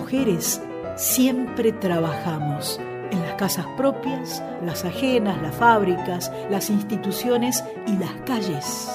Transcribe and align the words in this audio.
mujeres 0.00 0.62
siempre 0.96 1.72
trabajamos 1.72 2.80
en 3.10 3.20
las 3.20 3.34
casas 3.34 3.66
propias, 3.76 4.42
las 4.64 4.86
ajenas, 4.86 5.42
las 5.42 5.54
fábricas, 5.54 6.32
las 6.50 6.70
instituciones 6.70 7.62
y 7.86 7.98
las 7.98 8.12
calles, 8.24 8.90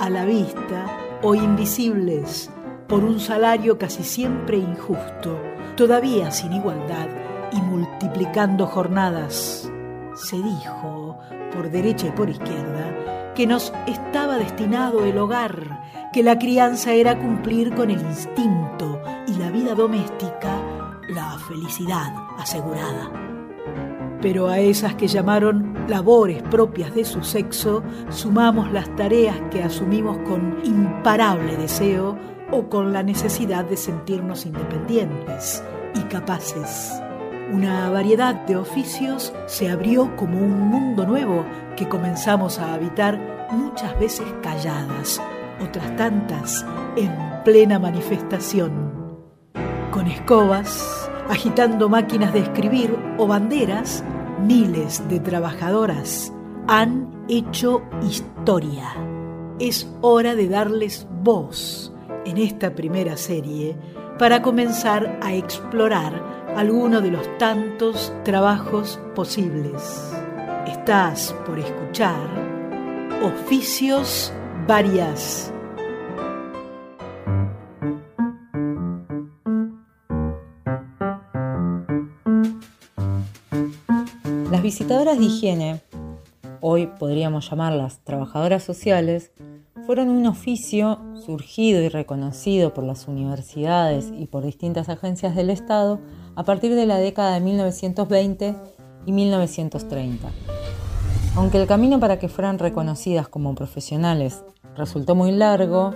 a 0.00 0.10
la 0.10 0.24
vista 0.24 0.86
o 1.22 1.36
invisibles, 1.36 2.50
por 2.88 3.04
un 3.04 3.20
salario 3.20 3.78
casi 3.78 4.02
siempre 4.02 4.56
injusto, 4.56 5.40
todavía 5.76 6.32
sin 6.32 6.54
igualdad 6.54 7.06
y 7.52 7.60
multiplicando 7.60 8.66
jornadas. 8.66 9.70
Se 10.16 10.36
dijo, 10.36 11.20
por 11.54 11.70
derecha 11.70 12.08
y 12.08 12.10
por 12.10 12.30
izquierda, 12.30 13.32
que 13.36 13.46
nos 13.46 13.72
estaba 13.86 14.38
destinado 14.38 15.04
el 15.04 15.18
hogar, 15.18 15.84
que 16.12 16.24
la 16.24 16.36
crianza 16.36 16.94
era 16.94 17.16
cumplir 17.16 17.72
con 17.76 17.90
el 17.92 18.00
instinto 18.00 19.00
y 19.28 19.34
la 19.34 19.50
vida 19.50 19.74
doméstica 19.76 20.27
felicidad 21.48 22.12
asegurada. 22.38 23.10
Pero 24.20 24.48
a 24.48 24.58
esas 24.58 24.94
que 24.94 25.06
llamaron 25.06 25.74
labores 25.88 26.42
propias 26.42 26.94
de 26.94 27.04
su 27.04 27.22
sexo, 27.22 27.82
sumamos 28.10 28.70
las 28.72 28.94
tareas 28.96 29.36
que 29.50 29.62
asumimos 29.62 30.18
con 30.18 30.58
imparable 30.64 31.56
deseo 31.56 32.18
o 32.50 32.68
con 32.68 32.92
la 32.92 33.02
necesidad 33.02 33.64
de 33.64 33.76
sentirnos 33.76 34.44
independientes 34.46 35.62
y 35.94 36.00
capaces. 36.02 36.92
Una 37.52 37.88
variedad 37.90 38.34
de 38.46 38.56
oficios 38.56 39.32
se 39.46 39.70
abrió 39.70 40.14
como 40.16 40.38
un 40.38 40.68
mundo 40.68 41.06
nuevo 41.06 41.46
que 41.76 41.88
comenzamos 41.88 42.58
a 42.58 42.74
habitar 42.74 43.48
muchas 43.50 43.98
veces 43.98 44.26
calladas, 44.42 45.22
otras 45.60 45.96
tantas 45.96 46.66
en 46.96 47.10
plena 47.44 47.78
manifestación. 47.78 48.98
Con 49.90 50.08
escobas, 50.08 51.07
agitando 51.28 51.88
máquinas 51.88 52.32
de 52.32 52.40
escribir 52.40 52.96
o 53.18 53.26
banderas, 53.26 54.04
miles 54.46 55.06
de 55.08 55.20
trabajadoras 55.20 56.32
han 56.66 57.24
hecho 57.28 57.82
historia. 58.02 58.94
Es 59.58 59.90
hora 60.00 60.34
de 60.34 60.48
darles 60.48 61.06
voz 61.22 61.92
en 62.24 62.38
esta 62.38 62.74
primera 62.74 63.16
serie 63.16 63.76
para 64.18 64.42
comenzar 64.42 65.18
a 65.22 65.34
explorar 65.34 66.22
alguno 66.56 67.00
de 67.00 67.10
los 67.10 67.38
tantos 67.38 68.12
trabajos 68.24 69.00
posibles. 69.14 70.12
Estás 70.66 71.34
por 71.46 71.58
escuchar 71.58 72.28
Oficios 73.22 74.32
Varias. 74.66 75.52
Las 84.50 84.62
visitadoras 84.62 85.18
de 85.18 85.26
higiene, 85.26 85.82
hoy 86.62 86.86
podríamos 86.86 87.50
llamarlas 87.50 87.98
trabajadoras 88.02 88.62
sociales, 88.62 89.30
fueron 89.84 90.08
un 90.08 90.26
oficio 90.26 90.98
surgido 91.26 91.82
y 91.82 91.90
reconocido 91.90 92.72
por 92.72 92.84
las 92.84 93.08
universidades 93.08 94.10
y 94.16 94.24
por 94.24 94.42
distintas 94.46 94.88
agencias 94.88 95.36
del 95.36 95.50
Estado 95.50 96.00
a 96.34 96.44
partir 96.44 96.74
de 96.74 96.86
la 96.86 96.96
década 96.96 97.34
de 97.34 97.40
1920 97.40 98.54
y 99.04 99.12
1930. 99.12 100.30
Aunque 101.36 101.60
el 101.60 101.66
camino 101.66 102.00
para 102.00 102.18
que 102.18 102.30
fueran 102.30 102.58
reconocidas 102.58 103.28
como 103.28 103.54
profesionales 103.54 104.44
resultó 104.76 105.14
muy 105.14 105.32
largo, 105.32 105.92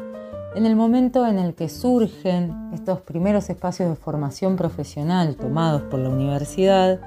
en 0.55 0.67
el 0.67 0.77
momento 0.77 1.27
en 1.27 1.39
el 1.39 1.55
que 1.55 1.71
surgen 1.71 2.69
estos 2.75 3.01
primeros 3.01 3.49
espacios 3.49 3.89
de 3.89 3.97
formación 3.97 4.57
profesional 4.57 5.37
tomados 5.37 5.81
por 5.85 6.01
la 6.01 6.11
universidad, 6.11 7.01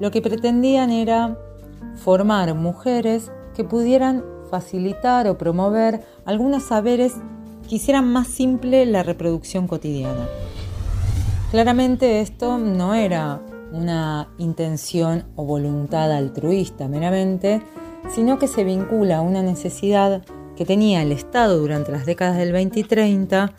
lo 0.00 0.10
que 0.10 0.22
pretendían 0.22 0.90
era 0.90 1.38
formar 1.96 2.54
mujeres 2.54 3.30
que 3.54 3.64
pudieran 3.64 4.24
facilitar 4.50 5.28
o 5.28 5.36
promover 5.36 6.02
algunos 6.24 6.62
saberes 6.62 7.14
que 7.68 7.76
hicieran 7.76 8.10
más 8.10 8.28
simple 8.28 8.86
la 8.86 9.02
reproducción 9.02 9.66
cotidiana. 9.66 10.26
Claramente 11.50 12.20
esto 12.20 12.58
no 12.58 12.94
era 12.94 13.40
una 13.72 14.28
intención 14.38 15.24
o 15.36 15.44
voluntad 15.44 16.12
altruista 16.12 16.88
meramente, 16.88 17.62
sino 18.14 18.38
que 18.38 18.48
se 18.48 18.64
vincula 18.64 19.18
a 19.18 19.22
una 19.22 19.42
necesidad 19.42 20.22
que 20.56 20.64
tenía 20.64 21.02
el 21.02 21.12
Estado 21.12 21.58
durante 21.58 21.92
las 21.92 22.06
décadas 22.06 22.36
del 22.36 22.52
20 22.52 22.80
y 22.80 22.84
30 22.84 23.52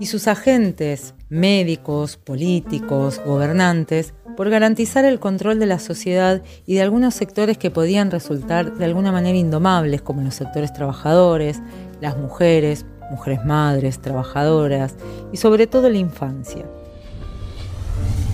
y 0.00 0.06
sus 0.06 0.28
agentes, 0.28 1.14
médicos, 1.28 2.16
políticos, 2.16 3.20
gobernantes, 3.24 4.14
por 4.36 4.50
garantizar 4.50 5.04
el 5.04 5.20
control 5.20 5.58
de 5.58 5.66
la 5.66 5.78
sociedad 5.78 6.42
y 6.66 6.74
de 6.74 6.82
algunos 6.82 7.14
sectores 7.14 7.58
que 7.58 7.70
podían 7.70 8.10
resultar 8.10 8.74
de 8.74 8.84
alguna 8.84 9.12
manera 9.12 9.38
indomables, 9.38 10.02
como 10.02 10.22
los 10.22 10.34
sectores 10.34 10.72
trabajadores, 10.72 11.60
las 12.00 12.16
mujeres, 12.16 12.84
mujeres 13.10 13.44
madres, 13.44 14.00
trabajadoras 14.00 14.96
y 15.32 15.36
sobre 15.36 15.66
todo 15.66 15.88
la 15.88 15.98
infancia. 15.98 16.64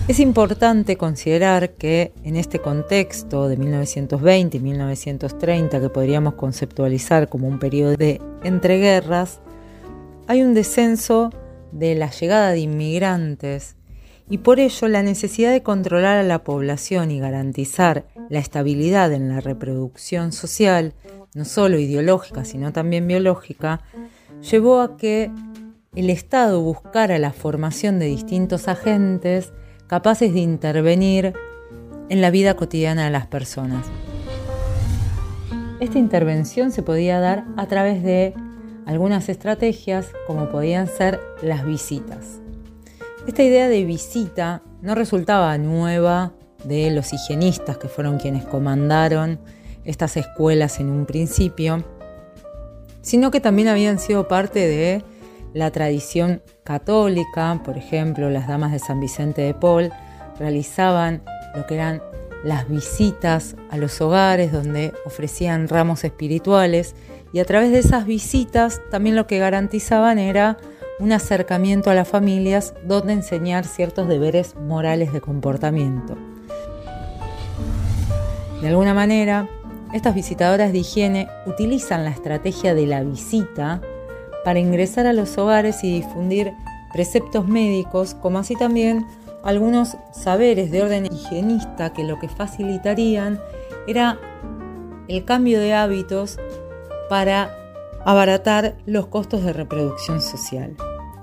Es 0.07 0.19
importante 0.19 0.97
considerar 0.97 1.75
que 1.75 2.11
en 2.23 2.35
este 2.35 2.59
contexto 2.59 3.47
de 3.47 3.55
1920 3.55 4.57
y 4.57 4.59
1930, 4.59 5.79
que 5.79 5.89
podríamos 5.89 6.33
conceptualizar 6.33 7.29
como 7.29 7.47
un 7.47 7.59
periodo 7.59 7.95
de 7.95 8.19
entreguerras, 8.43 9.39
hay 10.27 10.43
un 10.43 10.53
descenso 10.53 11.31
de 11.71 11.95
la 11.95 12.09
llegada 12.09 12.51
de 12.51 12.59
inmigrantes 12.59 13.75
y 14.29 14.37
por 14.37 14.59
ello 14.59 14.87
la 14.87 15.03
necesidad 15.03 15.51
de 15.51 15.63
controlar 15.63 16.17
a 16.17 16.23
la 16.23 16.43
población 16.43 17.11
y 17.11 17.19
garantizar 17.19 18.05
la 18.29 18.39
estabilidad 18.39 19.11
en 19.11 19.27
la 19.27 19.41
reproducción 19.41 20.31
social, 20.31 20.93
no 21.33 21.43
solo 21.43 21.79
ideológica, 21.79 22.45
sino 22.45 22.71
también 22.71 23.07
biológica, 23.07 23.81
llevó 24.49 24.79
a 24.79 24.95
que 24.95 25.31
el 25.95 26.09
Estado 26.09 26.61
buscara 26.61 27.17
la 27.17 27.33
formación 27.33 27.99
de 27.99 28.05
distintos 28.05 28.69
agentes 28.69 29.51
capaces 29.87 30.33
de 30.33 30.39
intervenir 30.39 31.33
en 32.07 32.21
la 32.21 32.31
vida 32.31 32.55
cotidiana 32.55 33.03
de 33.03 33.11
las 33.11 33.27
personas. 33.27 33.87
Esta 35.81 35.99
intervención 35.99 36.71
se 36.71 36.83
podía 36.83 37.19
dar 37.19 37.43
a 37.57 37.65
través 37.65 38.01
de 38.03 38.33
algunas 38.91 39.29
estrategias 39.29 40.09
como 40.27 40.49
podían 40.49 40.87
ser 40.87 41.19
las 41.41 41.65
visitas. 41.65 42.39
Esta 43.25 43.43
idea 43.43 43.69
de 43.69 43.85
visita 43.85 44.61
no 44.81 44.95
resultaba 44.95 45.57
nueva 45.57 46.33
de 46.65 46.91
los 46.91 47.13
higienistas 47.13 47.77
que 47.77 47.87
fueron 47.87 48.19
quienes 48.19 48.45
comandaron 48.45 49.39
estas 49.85 50.17
escuelas 50.17 50.79
en 50.79 50.89
un 50.89 51.05
principio, 51.05 51.83
sino 53.01 53.31
que 53.31 53.39
también 53.39 53.67
habían 53.67 53.97
sido 53.97 54.27
parte 54.27 54.67
de 54.67 55.03
la 55.53 55.71
tradición 55.71 56.41
católica, 56.63 57.61
por 57.63 57.77
ejemplo, 57.77 58.29
las 58.29 58.47
damas 58.47 58.71
de 58.71 58.79
San 58.79 58.99
Vicente 58.99 59.41
de 59.41 59.53
Paul 59.53 59.91
realizaban 60.37 61.23
lo 61.55 61.65
que 61.65 61.75
eran 61.75 62.01
las 62.43 62.67
visitas 62.67 63.55
a 63.69 63.77
los 63.77 64.01
hogares 64.01 64.51
donde 64.51 64.93
ofrecían 65.05 65.67
ramos 65.67 66.03
espirituales 66.03 66.95
y 67.33 67.39
a 67.39 67.45
través 67.45 67.71
de 67.71 67.79
esas 67.79 68.05
visitas 68.05 68.81
también 68.89 69.15
lo 69.15 69.27
que 69.27 69.39
garantizaban 69.39 70.19
era 70.19 70.57
un 70.99 71.11
acercamiento 71.11 71.89
a 71.89 71.95
las 71.95 72.07
familias 72.07 72.73
donde 72.85 73.13
enseñar 73.13 73.65
ciertos 73.65 74.07
deberes 74.07 74.55
morales 74.55 75.13
de 75.13 75.21
comportamiento. 75.21 76.17
De 78.61 78.67
alguna 78.67 78.93
manera, 78.93 79.49
estas 79.93 80.13
visitadoras 80.13 80.71
de 80.71 80.79
higiene 80.79 81.27
utilizan 81.47 82.03
la 82.03 82.11
estrategia 82.11 82.75
de 82.75 82.85
la 82.85 83.03
visita 83.03 83.81
para 84.45 84.59
ingresar 84.59 85.07
a 85.07 85.13
los 85.13 85.37
hogares 85.37 85.83
y 85.83 85.91
difundir 85.91 86.53
preceptos 86.93 87.47
médicos, 87.47 88.13
como 88.13 88.39
así 88.39 88.55
también 88.55 89.05
algunos 89.43 89.97
saberes 90.11 90.71
de 90.71 90.83
orden 90.83 91.05
higienista 91.05 91.93
que 91.93 92.03
lo 92.03 92.19
que 92.19 92.29
facilitarían 92.29 93.39
era 93.87 94.19
el 95.07 95.25
cambio 95.25 95.59
de 95.59 95.73
hábitos 95.73 96.37
para 97.09 97.57
abaratar 98.05 98.77
los 98.85 99.07
costos 99.07 99.43
de 99.43 99.53
reproducción 99.53 100.21
social. 100.21 100.75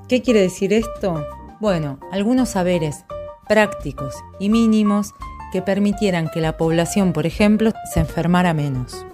¿Qué 0.08 0.22
quiere 0.22 0.40
decir 0.40 0.72
esto? 0.72 1.26
Bueno, 1.60 1.98
algunos 2.12 2.50
saberes 2.50 3.04
prácticos 3.48 4.14
y 4.38 4.48
mínimos 4.48 5.14
que 5.52 5.62
permitieran 5.62 6.28
que 6.28 6.40
la 6.40 6.56
población, 6.56 7.12
por 7.12 7.26
ejemplo, 7.26 7.72
se 7.92 8.00
enfermara 8.00 8.54
menos. 8.54 9.06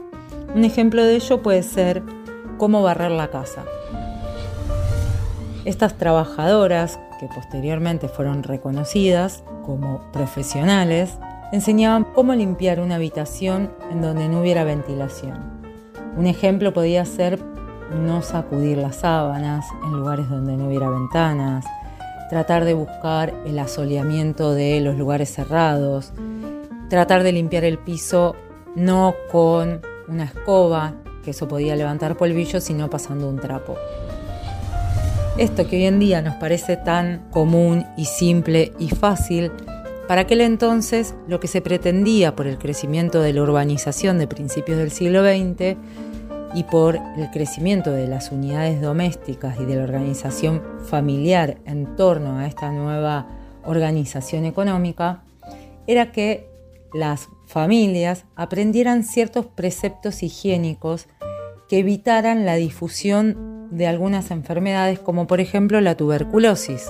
Un 0.54 0.64
ejemplo 0.64 1.04
de 1.04 1.16
ello 1.16 1.42
puede 1.42 1.62
ser 1.62 2.02
cómo 2.58 2.82
barrer 2.82 3.12
la 3.12 3.28
casa. 3.28 3.64
Estas 5.64 5.96
trabajadoras, 5.96 6.98
que 7.18 7.28
posteriormente 7.28 8.08
fueron 8.08 8.42
reconocidas 8.42 9.44
como 9.64 10.00
profesionales, 10.12 11.18
enseñaban 11.52 12.04
cómo 12.04 12.34
limpiar 12.34 12.80
una 12.80 12.96
habitación 12.96 13.72
en 13.90 14.02
donde 14.02 14.28
no 14.28 14.40
hubiera 14.40 14.64
ventilación. 14.64 15.62
Un 16.16 16.26
ejemplo 16.26 16.72
podía 16.72 17.04
ser 17.04 17.38
no 17.92 18.22
sacudir 18.22 18.78
las 18.78 18.96
sábanas 18.96 19.66
en 19.84 19.92
lugares 19.92 20.28
donde 20.28 20.56
no 20.56 20.66
hubiera 20.68 20.88
ventanas, 20.88 21.64
tratar 22.30 22.64
de 22.64 22.74
buscar 22.74 23.34
el 23.46 23.58
asoleamiento 23.58 24.54
de 24.54 24.80
los 24.80 24.96
lugares 24.96 25.32
cerrados, 25.32 26.12
tratar 26.88 27.22
de 27.22 27.32
limpiar 27.32 27.64
el 27.64 27.78
piso 27.78 28.34
no 28.74 29.14
con 29.30 29.80
una 30.08 30.24
escoba, 30.24 30.94
que 31.24 31.30
eso 31.30 31.48
podía 31.48 31.76
levantar 31.76 32.16
polvillo, 32.16 32.60
sino 32.60 32.90
pasando 32.90 33.28
un 33.28 33.36
trapo. 33.38 33.76
Esto 35.36 35.66
que 35.66 35.78
hoy 35.78 35.86
en 35.86 35.98
día 35.98 36.22
nos 36.22 36.36
parece 36.36 36.76
tan 36.76 37.28
común 37.32 37.84
y 37.96 38.04
simple 38.04 38.72
y 38.78 38.88
fácil, 38.90 39.50
para 40.06 40.20
aquel 40.22 40.40
entonces 40.40 41.16
lo 41.26 41.40
que 41.40 41.48
se 41.48 41.60
pretendía 41.60 42.36
por 42.36 42.46
el 42.46 42.56
crecimiento 42.56 43.20
de 43.20 43.32
la 43.32 43.42
urbanización 43.42 44.18
de 44.18 44.28
principios 44.28 44.78
del 44.78 44.92
siglo 44.92 45.24
XX 45.24 45.76
y 46.54 46.62
por 46.62 47.00
el 47.16 47.30
crecimiento 47.32 47.90
de 47.90 48.06
las 48.06 48.30
unidades 48.30 48.80
domésticas 48.80 49.58
y 49.58 49.64
de 49.64 49.74
la 49.74 49.82
organización 49.82 50.62
familiar 50.86 51.58
en 51.64 51.96
torno 51.96 52.38
a 52.38 52.46
esta 52.46 52.70
nueva 52.70 53.26
organización 53.64 54.44
económica, 54.44 55.24
era 55.88 56.12
que 56.12 56.48
las 56.92 57.28
familias 57.48 58.24
aprendieran 58.36 59.02
ciertos 59.02 59.46
preceptos 59.46 60.22
higiénicos 60.22 61.08
que 61.68 61.80
evitaran 61.80 62.46
la 62.46 62.54
difusión 62.54 63.53
de 63.74 63.88
algunas 63.88 64.30
enfermedades 64.30 65.00
como 65.00 65.26
por 65.26 65.40
ejemplo 65.40 65.80
la 65.80 65.96
tuberculosis, 65.96 66.88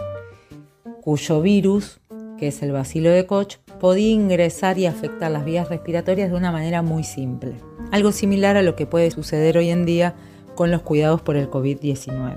cuyo 1.01 1.41
virus, 1.41 2.01
que 2.39 2.49
es 2.49 2.63
el 2.63 2.73
bacilo 2.73 3.11
de 3.11 3.27
Koch, 3.27 3.57
podía 3.81 4.11
ingresar 4.11 4.79
y 4.79 4.87
afectar 4.87 5.31
las 5.31 5.47
vías 5.47 5.69
respiratorias 5.71 6.31
de 6.31 6.37
una 6.37 6.53
manera 6.53 6.83
muy 6.83 7.03
simple. 7.03 7.55
Algo 7.91 8.13
similar 8.13 8.57
a 8.57 8.63
lo 8.63 8.77
que 8.77 8.87
puede 8.87 9.11
suceder 9.11 9.57
hoy 9.57 9.71
en 9.71 9.87
día 9.87 10.15
con 10.55 10.71
los 10.71 10.83
cuidados 10.83 11.23
por 11.23 11.37
el 11.37 11.51
COVID-19. 11.51 12.37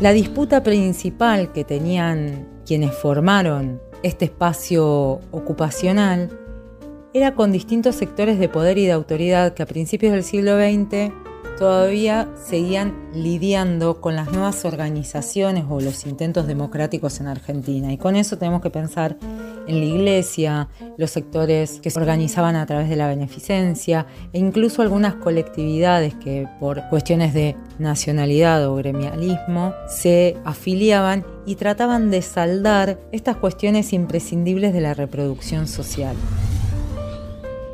La 0.00 0.12
disputa 0.12 0.62
principal 0.62 1.52
que 1.52 1.64
tenían 1.64 2.48
quienes 2.66 2.92
formaron 2.92 3.80
este 4.02 4.26
espacio 4.26 5.20
ocupacional 5.30 6.30
era 7.14 7.34
con 7.34 7.52
distintos 7.52 7.96
sectores 7.96 8.38
de 8.38 8.48
poder 8.48 8.78
y 8.78 8.86
de 8.86 8.92
autoridad 8.92 9.54
que 9.54 9.62
a 9.62 9.66
principios 9.66 10.12
del 10.12 10.24
siglo 10.24 10.56
XX 10.56 11.12
todavía 11.58 12.28
seguían 12.48 12.94
lidiando 13.12 14.00
con 14.00 14.14
las 14.14 14.30
nuevas 14.30 14.64
organizaciones 14.64 15.64
o 15.68 15.80
los 15.80 16.06
intentos 16.06 16.46
democráticos 16.46 17.20
en 17.20 17.26
Argentina. 17.26 17.92
Y 17.92 17.98
con 17.98 18.16
eso 18.16 18.38
tenemos 18.38 18.62
que 18.62 18.70
pensar 18.70 19.16
en 19.66 19.80
la 19.80 19.84
iglesia, 19.84 20.68
los 20.96 21.10
sectores 21.10 21.80
que 21.80 21.90
se 21.90 21.98
organizaban 21.98 22.56
a 22.56 22.64
través 22.64 22.88
de 22.88 22.96
la 22.96 23.08
beneficencia 23.08 24.06
e 24.32 24.38
incluso 24.38 24.82
algunas 24.82 25.14
colectividades 25.14 26.14
que 26.14 26.48
por 26.58 26.88
cuestiones 26.88 27.34
de 27.34 27.56
nacionalidad 27.78 28.66
o 28.66 28.76
gremialismo 28.76 29.74
se 29.88 30.36
afiliaban 30.44 31.26
y 31.44 31.56
trataban 31.56 32.10
de 32.10 32.22
saldar 32.22 32.98
estas 33.12 33.36
cuestiones 33.36 33.92
imprescindibles 33.92 34.72
de 34.72 34.80
la 34.80 34.94
reproducción 34.94 35.66
social. 35.66 36.16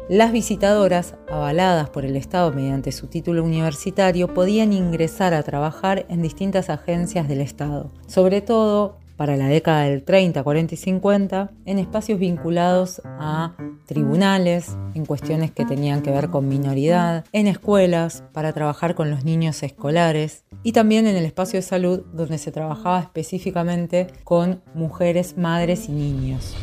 Las 0.08 0.32
visitadoras, 0.32 1.14
avaladas 1.30 1.88
por 1.88 2.04
el 2.04 2.16
Estado 2.16 2.52
mediante 2.52 2.92
su 2.92 3.06
título 3.06 3.42
universitario, 3.42 4.34
podían 4.34 4.74
ingresar 4.74 5.32
a 5.32 5.42
trabajar 5.42 6.04
en 6.10 6.20
distintas 6.20 6.68
agencias 6.68 7.26
del 7.26 7.40
Estado, 7.40 7.90
sobre 8.06 8.42
todo 8.42 8.98
para 9.16 9.38
la 9.38 9.46
década 9.48 9.84
del 9.84 10.02
30, 10.02 10.42
40 10.42 10.74
y 10.74 10.76
50, 10.76 11.52
en 11.64 11.78
espacios 11.78 12.18
vinculados 12.18 13.00
a 13.06 13.54
tribunales, 13.86 14.76
en 14.94 15.06
cuestiones 15.06 15.52
que 15.52 15.64
tenían 15.64 16.02
que 16.02 16.10
ver 16.10 16.28
con 16.28 16.48
minoridad, 16.48 17.24
en 17.32 17.46
escuelas, 17.46 18.24
para 18.34 18.52
trabajar 18.52 18.94
con 18.94 19.10
los 19.10 19.24
niños 19.24 19.62
escolares 19.62 20.44
y 20.62 20.72
también 20.72 21.06
en 21.06 21.16
el 21.16 21.24
espacio 21.24 21.58
de 21.58 21.62
salud 21.62 22.02
donde 22.12 22.36
se 22.36 22.52
trabajaba 22.52 23.00
específicamente 23.00 24.08
con 24.22 24.60
mujeres, 24.74 25.38
madres 25.38 25.88
y 25.88 25.92
niños. 25.92 26.54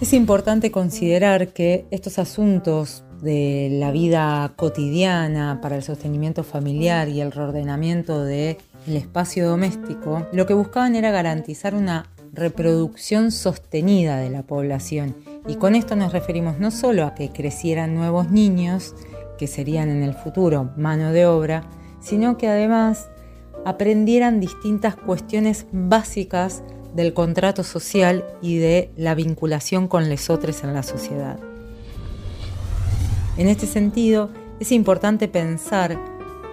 Es 0.00 0.12
importante 0.12 0.70
considerar 0.70 1.48
que 1.48 1.86
estos 1.90 2.18
asuntos 2.18 3.04
de 3.22 3.68
la 3.72 3.92
vida 3.92 4.52
cotidiana 4.56 5.60
para 5.62 5.76
el 5.76 5.82
sostenimiento 5.82 6.42
familiar 6.42 7.08
y 7.08 7.20
el 7.20 7.32
reordenamiento 7.32 8.22
del 8.24 8.58
espacio 8.86 9.48
doméstico, 9.48 10.26
lo 10.32 10.46
que 10.46 10.52
buscaban 10.52 10.96
era 10.96 11.10
garantizar 11.10 11.74
una 11.74 12.06
reproducción 12.32 13.30
sostenida 13.30 14.18
de 14.18 14.30
la 14.30 14.42
población. 14.42 15.16
Y 15.46 15.54
con 15.56 15.74
esto 15.74 15.94
nos 15.94 16.12
referimos 16.12 16.58
no 16.58 16.70
solo 16.70 17.06
a 17.06 17.14
que 17.14 17.30
crecieran 17.30 17.94
nuevos 17.94 18.30
niños, 18.30 18.94
que 19.38 19.46
serían 19.46 19.88
en 19.88 20.02
el 20.02 20.14
futuro 20.14 20.72
mano 20.76 21.12
de 21.12 21.26
obra, 21.26 21.70
sino 22.00 22.36
que 22.36 22.48
además 22.48 23.08
aprendieran 23.64 24.40
distintas 24.40 24.96
cuestiones 24.96 25.66
básicas 25.72 26.62
del 26.94 27.12
contrato 27.12 27.64
social 27.64 28.24
y 28.40 28.58
de 28.58 28.90
la 28.96 29.14
vinculación 29.14 29.88
con 29.88 30.04
otros 30.28 30.64
en 30.64 30.72
la 30.74 30.82
sociedad. 30.82 31.38
En 33.36 33.48
este 33.48 33.66
sentido, 33.66 34.30
es 34.60 34.70
importante 34.70 35.26
pensar 35.28 35.98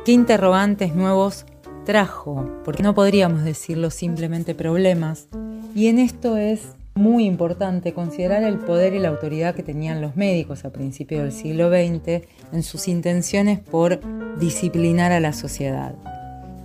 qué 0.03 0.11
interrogantes 0.11 0.95
nuevos 0.95 1.45
trajo, 1.85 2.49
porque 2.65 2.83
no 2.83 2.95
podríamos 2.95 3.43
decirlo 3.43 3.91
simplemente 3.91 4.55
problemas, 4.55 5.27
y 5.75 5.87
en 5.87 5.99
esto 5.99 6.37
es 6.37 6.61
muy 6.95 7.25
importante 7.25 7.93
considerar 7.93 8.43
el 8.43 8.57
poder 8.57 8.93
y 8.93 8.99
la 8.99 9.09
autoridad 9.09 9.55
que 9.55 9.63
tenían 9.63 10.01
los 10.01 10.15
médicos 10.15 10.65
a 10.65 10.71
principios 10.71 11.21
del 11.21 11.31
siglo 11.31 11.69
XX 11.69 12.27
en 12.51 12.63
sus 12.63 12.87
intenciones 12.87 13.59
por 13.59 14.01
disciplinar 14.39 15.11
a 15.11 15.19
la 15.19 15.33
sociedad. 15.33 15.95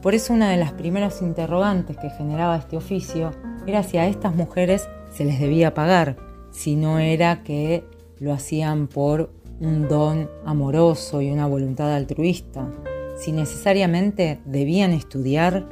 Por 0.02 0.14
eso 0.14 0.32
una 0.32 0.50
de 0.50 0.56
las 0.56 0.73
primeras 0.73 1.23
interrogantes 1.23 1.96
que 1.96 2.11
generaba 2.11 2.56
este 2.56 2.76
oficio 2.76 3.32
era 3.67 3.83
si 3.83 3.99
a 3.99 4.07
estas 4.07 4.35
mujeres 4.35 4.89
se 5.11 5.25
les 5.25 5.41
debía 5.41 5.75
pagar, 5.75 6.17
si 6.51 6.77
no 6.77 6.99
era 6.99 7.43
que 7.43 7.85
lo 8.19 8.33
hacían 8.33 8.87
por 8.87 9.33
un 9.61 9.89
don 9.89 10.31
amoroso 10.45 11.21
y 11.21 11.31
una 11.31 11.47
voluntad 11.47 11.95
altruista, 11.95 12.71
si 13.17 13.33
necesariamente 13.33 14.41
debían 14.45 14.93
estudiar, 14.93 15.69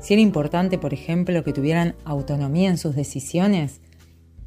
si 0.00 0.14
era 0.14 0.22
importante, 0.22 0.78
por 0.78 0.92
ejemplo, 0.92 1.44
que 1.44 1.52
tuvieran 1.52 1.94
autonomía 2.04 2.70
en 2.70 2.78
sus 2.78 2.96
decisiones. 2.96 3.80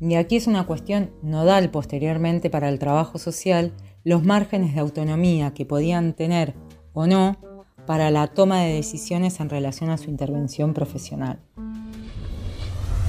Y 0.02 0.16
aquí 0.16 0.36
es 0.36 0.48
una 0.48 0.66
cuestión 0.66 1.12
nodal 1.22 1.72
posteriormente 1.72 2.50
para 2.50 2.68
el 2.70 2.80
trabajo 2.80 3.18
social, 3.18 3.72
los 4.04 4.24
márgenes 4.24 4.74
de 4.74 4.82
autonomía 4.82 5.54
que 5.54 5.66
podían 5.66 6.14
tener 6.14 6.54
o 6.94 7.08
no 7.08 7.38
para 7.86 8.12
la 8.12 8.28
toma 8.28 8.62
de 8.62 8.74
decisiones 8.74 9.40
en 9.40 9.50
relación 9.50 9.90
a 9.90 9.98
su 9.98 10.10
intervención 10.10 10.74
profesional. 10.74 11.40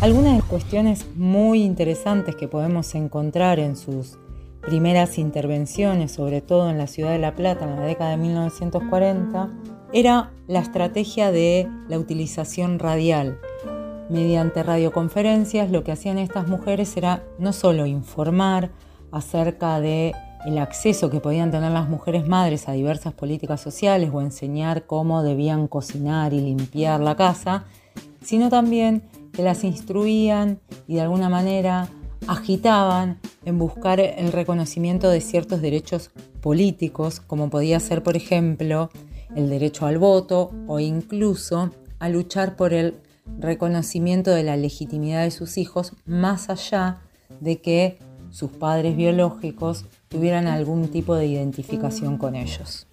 Algunas 0.02 0.44
cuestiones 0.44 1.06
muy 1.16 1.62
interesantes 1.62 2.36
que 2.36 2.48
podemos 2.48 2.94
encontrar 2.94 3.58
en 3.58 3.76
sus 3.76 4.18
primeras 4.60 5.16
intervenciones, 5.16 6.12
sobre 6.12 6.42
todo 6.42 6.68
en 6.68 6.76
la 6.76 6.86
ciudad 6.86 7.12
de 7.12 7.18
La 7.18 7.34
Plata 7.34 7.64
en 7.64 7.76
la 7.76 7.86
década 7.86 8.10
de 8.10 8.18
1940, 8.18 9.50
era 9.94 10.32
la 10.48 10.60
estrategia 10.60 11.32
de 11.32 11.66
la 11.88 11.98
utilización 11.98 12.78
radial. 12.78 13.38
Mediante 14.10 14.62
radioconferencias 14.62 15.70
lo 15.70 15.82
que 15.82 15.92
hacían 15.92 16.18
estas 16.18 16.46
mujeres 16.46 16.94
era 16.98 17.24
no 17.38 17.54
solo 17.54 17.86
informar 17.86 18.72
acerca 19.12 19.80
de 19.80 20.12
el 20.44 20.58
acceso 20.58 21.08
que 21.08 21.20
podían 21.20 21.50
tener 21.50 21.72
las 21.72 21.88
mujeres 21.88 22.28
madres 22.28 22.68
a 22.68 22.72
diversas 22.72 23.14
políticas 23.14 23.62
sociales 23.62 24.10
o 24.12 24.20
enseñar 24.20 24.84
cómo 24.84 25.22
debían 25.22 25.68
cocinar 25.68 26.34
y 26.34 26.40
limpiar 26.40 27.00
la 27.00 27.16
casa, 27.16 27.64
sino 28.22 28.50
también 28.50 29.02
que 29.36 29.42
las 29.42 29.62
instruían 29.62 30.58
y 30.88 30.94
de 30.94 31.02
alguna 31.02 31.28
manera 31.28 31.88
agitaban 32.26 33.20
en 33.44 33.58
buscar 33.58 34.00
el 34.00 34.32
reconocimiento 34.32 35.10
de 35.10 35.20
ciertos 35.20 35.60
derechos 35.60 36.10
políticos, 36.40 37.20
como 37.20 37.50
podía 37.50 37.78
ser, 37.78 38.02
por 38.02 38.16
ejemplo, 38.16 38.90
el 39.34 39.50
derecho 39.50 39.86
al 39.86 39.98
voto 39.98 40.50
o 40.66 40.80
incluso 40.80 41.70
a 41.98 42.08
luchar 42.08 42.56
por 42.56 42.72
el 42.72 42.94
reconocimiento 43.38 44.30
de 44.30 44.42
la 44.42 44.56
legitimidad 44.56 45.24
de 45.24 45.30
sus 45.30 45.58
hijos 45.58 45.92
más 46.06 46.48
allá 46.48 47.00
de 47.40 47.60
que 47.60 47.98
sus 48.30 48.50
padres 48.50 48.96
biológicos 48.96 49.84
tuvieran 50.08 50.46
algún 50.46 50.88
tipo 50.88 51.14
de 51.14 51.26
identificación 51.26 52.16
con 52.16 52.36
ellos. 52.36 52.86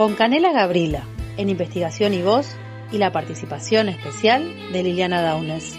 Con 0.00 0.14
Canela 0.14 0.50
Gabrila 0.50 1.04
en 1.36 1.50
investigación 1.50 2.14
y 2.14 2.22
voz 2.22 2.56
y 2.90 2.96
la 2.96 3.12
participación 3.12 3.90
especial 3.90 4.50
de 4.72 4.82
Liliana 4.82 5.20
Daunes. 5.20 5.78